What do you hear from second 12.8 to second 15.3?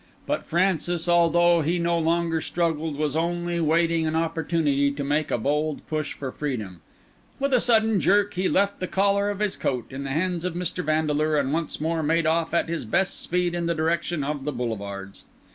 best speed in the direction of the Boulevards.